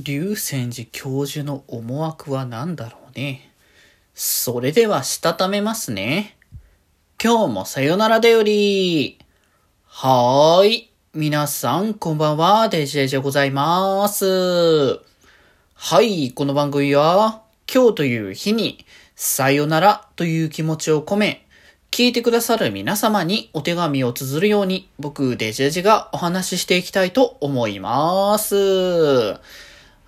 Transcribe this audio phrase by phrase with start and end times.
[0.00, 3.52] 竜泉寺教授の思惑は何だろうね。
[4.12, 6.36] それではしたためますね。
[7.22, 9.18] 今日もさよならだより。
[9.86, 10.90] はーい。
[11.14, 12.68] 皆さん、こんばんは。
[12.68, 14.98] デジェジでございます。
[15.74, 16.32] はい。
[16.32, 17.42] この番組は、
[17.72, 18.84] 今日という日に、
[19.14, 21.46] さよならという気持ちを込め、
[21.92, 29.36] 聞いてくださる皆様にお手紙を綴るように、僕、デジェジがお話ししていきたいと思います。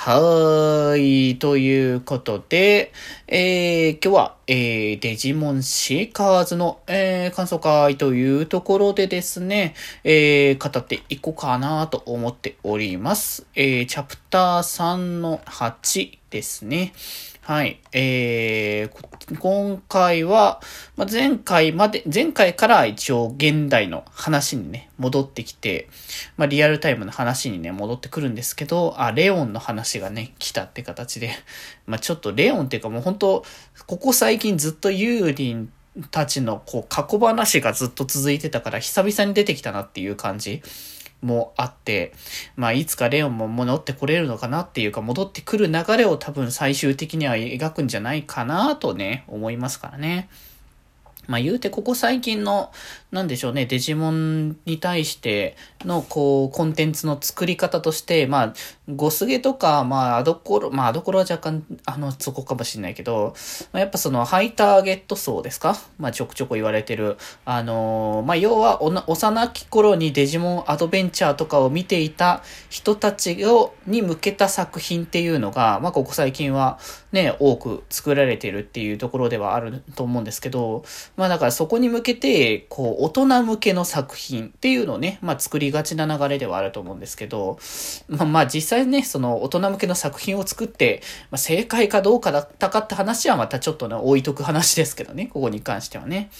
[0.00, 1.40] はい。
[1.40, 2.92] ということで、
[3.26, 13.44] えー、今日は、えー、デジモンシーカーズの、えー、感想会というところでですね、えー、語っていこうかなと思っております。
[13.56, 16.92] えー、チャプター3の8ですね。
[17.48, 17.80] はい。
[17.92, 20.60] えー、今回は、
[20.98, 25.88] まあ、前回まで、前回から一応現代の話にね、戻ってきて、
[26.36, 31.30] まあ、リアルタイムの話にね、戻ってくるんですけど、あ、レオンの話がね、来たって形で、
[31.86, 33.42] まあ、ちょっとレオンっていうかもう本当
[33.86, 35.72] ここ最近ずっとユーリン
[36.10, 40.62] たちのこう過去話がずっと続いてたから久々に出てきたなっていう感じ。
[41.20, 42.12] もあって、
[42.56, 50.28] まあ、いつかレオンも戻ってこれるのかなっていうか、戻ってくる流れを多分最終的には描くんじゃないかなとね、思いますからね。
[51.28, 52.72] まあ言うてここ最近の、
[53.10, 58.54] なんでしょうね、デジモンに対しての、こう、コンテンツの作り方として、まあ、
[58.94, 63.34] ゴスゲとか、まあ、アドコロ、まあ、アドコロは若干、あの、そこかもしれないけど、
[63.72, 65.78] まあ、やっぱその、ハイターゲット層ですか？
[65.98, 67.16] まあ、ちょくちょく言われてる。
[67.46, 76.78] あのー、まあ、要は、幼き頃にデジモンアドベンチャーとかを見ていた人たちを、に向けた作品っていうのが、まあ、ここ最近は
[77.12, 80.84] ね、多く作られてるっていうところではあると思うんですけど、
[81.18, 87.58] まあだからそこに向けて、こう、大人向けの作品っていうのをね、まあ作りがちな流れではあると思うんですけど、
[88.06, 91.02] まあまあ実際ね、その大人向けの作品を作って、
[91.32, 96.30] まあ正解かどうかだったかって話はまたちょっとね、置いとく話ですけどね、ここに関してはね。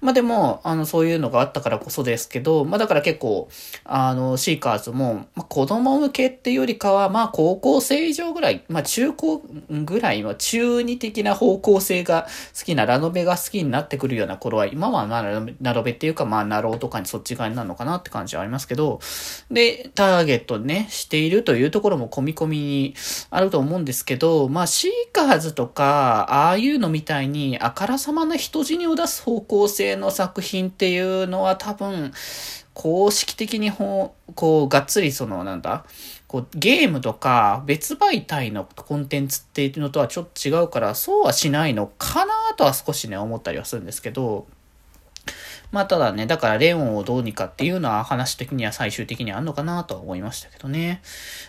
[0.00, 3.50] まあでも、あの、そういうのがあったからこそですけど、まあだから結構、
[3.84, 12.26] あの、シーカーズも、まあ子供向けっていうよりかは、まあ高校生以上ぐらい、まあ中高ぐらいは中二的な方向性が
[12.58, 15.22] 好きなラノベが好きになってくるような頃は、今はまあ、
[15.60, 19.00] なろべっていうか、まあ、なろうとかにそっち側になるのかなって感じはありますけど、
[19.50, 22.94] で、ターゲットね、しているというところも込み込みに
[23.30, 32.12] あると思うんですけど、まあ、シーカーズとか、ああいうのみたいに、あからさまな人死にを出す方向性の作品っていうのは多分、
[32.74, 35.84] 公式的にほう、こう、がっつりその、なんだ、
[36.26, 44.46] こう、ゲームとか別媒体のコンテンツっていうのとはちょっと違うから、そうはしないのかなとは少しね、思ったりはするんですけど、
[45.72, 51.00] まあただね、だからレオンをどうにかっていうのは話的には最終的にあるのかなとは思いましたけどね。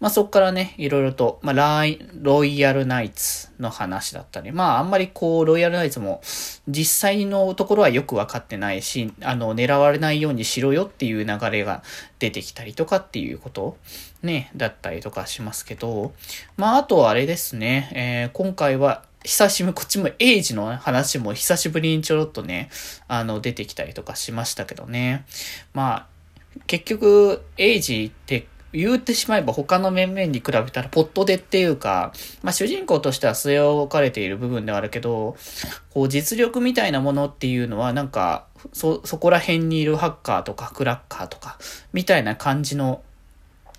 [0.00, 6.22] まあそっからね、いろいろと、まあライ、ロイヤルナイツの話だったり、まああんまりこう、ロイヤルナイツも
[6.66, 11.82] 実際のところはよくわかってないし、あの、狙われないようにしろよっていう流れが
[12.18, 13.76] 出てきたりとかっていうこと
[14.22, 16.12] ね、だったりとかしますけど、
[16.56, 22.70] まああとあれですね、えー、今回は久しぶり、こっちもエイジの話も久しぶりにちょろっとね、
[23.08, 25.26] あの、出てきたりとかしましたけどね。
[25.74, 26.06] まあ、
[26.68, 35.36] 結局、エイジって言ってしまえば他の面々に比べたらポットでっていうか、まあ主人公としては据え置かれている部分ではあるけど、
[35.90, 41.58] こう実力みたいなものっていうのはなんか、そ、そこら辺にいるハッカーとかクラッカーとか、
[41.92, 43.02] みたいな感じの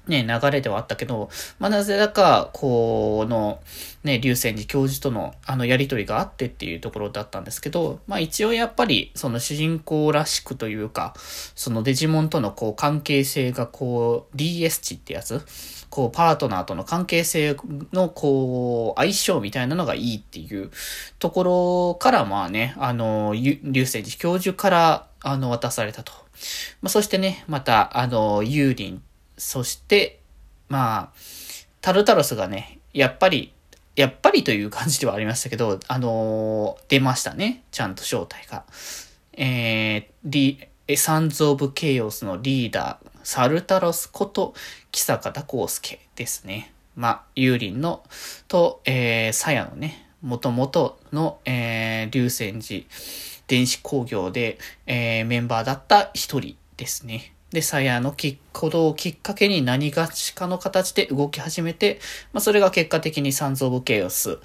[0.08, 1.30] ね、流れではあったけど、
[1.60, 3.60] まあ、なぜだか、この、
[4.04, 11.14] ね、流泉寺教授との、あの、やりとりがあってっていうところだったんですけど、まあ、一応やっぱり、その主人公らしくというか、
[11.56, 15.46] そのデジモンとのこう、関係性がこう、DS 値ってやつ
[15.90, 17.56] こう、パートナーとの関係性
[17.94, 20.72] の、こう、相性みたいなのがいいっていう
[21.20, 26.12] ところから、まあね、あの、流泉寺教授から、あの、渡されたと。
[26.82, 29.02] まあ、そしてね、また、あの、ユーリン
[29.38, 30.20] そして、
[30.70, 31.14] まあ、
[31.82, 33.54] タルタロスがね、やっぱり、
[33.96, 37.64] やっぱりという感じではありましたけど、あのー、出ましたね。
[37.72, 38.64] ちゃんと正体が。
[39.34, 44.54] えー、リ、サンズ・オブ・ケイオスのリーダー、サルタロスこと、
[44.92, 46.74] 木坂田康介ですね。
[46.96, 48.04] まあ、ユーリンの、
[48.48, 52.86] と、えー、サヤのね、もともとの、えー、流泉寺
[53.48, 54.58] 電子工業で、
[54.88, 57.34] えー、メンバーだった一人ですね。
[57.52, 58.16] で、サヤの
[58.54, 62.00] ことをきっかけに何がしかの形で動き始めて、
[62.34, 64.40] まあ、それが結果的にサンズ・オブ・ケイオス、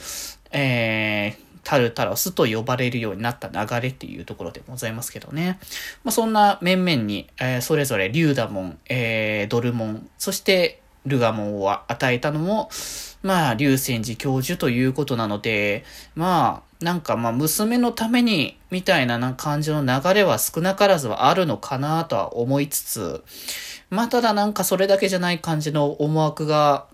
[0.52, 5.58] えー、タルタロスと呼ばれるようになった流れっていうところでございますけどね。
[6.04, 12.70] まあ、そんな面々に、えー、それぞれリューダモン、えー、ドルモン、そして、ルガモンを与えたのも、
[13.22, 15.84] まあ、竜泉寺教授ということなので、
[16.14, 23.24] まあ、なんかまあ、娘のために、みたいなな感じの流れは少なからずはあるのかなとは思いつつ、
[23.90, 26.86] まあ、ただなんかそれだけじゃない感じの思惑が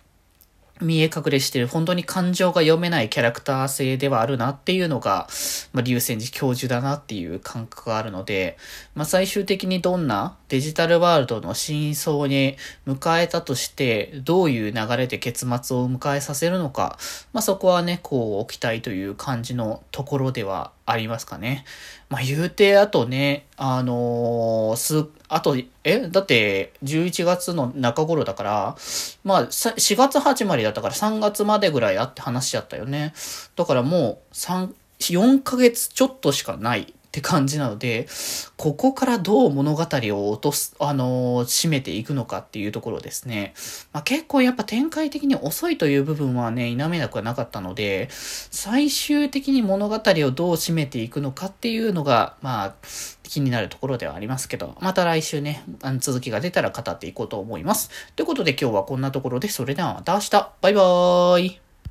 [0.81, 5.29] 見え隠れしてる、本当に感情が読めないキャラクター性ではあるなっていうのが、
[5.73, 8.57] まあ、竜泉寺教授だなっていう感覚があるので、
[8.95, 16.99] まあ、最終的にどんなデジタルワールドの真相に迎えたとして、どういう流れで結末を迎えさせるのか、
[17.33, 21.65] まあ、そこはね、こう、置きたいという感じのところではありますかね。
[22.09, 26.09] まあ、言うて、あとね、あのー、す、あと、え？
[26.09, 28.77] だって、11月の中頃だから、
[29.23, 33.13] まあ、4月始まりだったから3月までぐらいあって話しちゃったよね。
[33.55, 38.07] だからもう、3、4ヶ月ちょっとしかないって感じなので、
[38.59, 43.55] ここからどう物語を落とす、あのー、締めていくのかっていうところですね。
[43.93, 49.99] まあ、結構やっぱ展開的に遅いという部分はね、否めなくはなかったので、最終的に物語を
[50.31, 52.75] どう締めていくのかっていうのが、まあ、
[53.23, 57.91] 気になるところではありますけど、また来週ね、あの続きが出たら語っていこうと思います。
[58.17, 61.68] ということで今日はこんなところで、それではまた明日、バイバーイ